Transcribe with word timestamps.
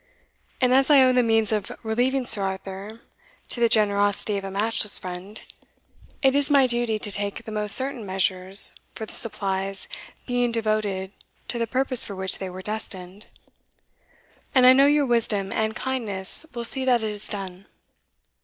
And 0.59 0.73
as 0.73 0.89
I 0.89 1.03
owe 1.03 1.13
the 1.13 1.21
means 1.21 1.51
of 1.51 1.71
relieving 1.83 2.25
Sir 2.25 2.41
Arthur 2.41 3.01
to 3.49 3.59
the 3.59 3.69
generosity 3.69 4.35
of 4.35 4.43
a 4.43 4.49
matchless 4.49 4.97
friend, 4.97 5.39
it 6.23 6.33
is 6.33 6.49
my 6.49 6.65
duty 6.65 6.97
to 6.97 7.11
take 7.11 7.45
the 7.45 7.51
most 7.51 7.75
certain 7.75 8.03
measures 8.03 8.73
for 8.95 9.05
the 9.05 9.13
supplies 9.13 9.87
being 10.25 10.51
devoted 10.51 11.11
to 11.49 11.59
the 11.59 11.67
purpose 11.67 12.03
for 12.03 12.15
which 12.15 12.39
they 12.39 12.49
were 12.49 12.63
destined, 12.63 13.27
and 14.55 14.65
I 14.65 14.73
know 14.73 14.87
your 14.87 15.05
wisdom 15.05 15.51
and 15.53 15.75
kindness 15.75 16.47
will 16.55 16.63
see 16.63 16.83
that 16.83 17.03
it 17.03 17.09
is 17.11 17.27
done. 17.27 17.67